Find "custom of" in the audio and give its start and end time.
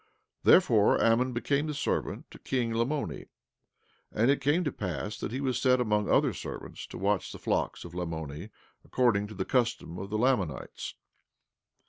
9.45-10.09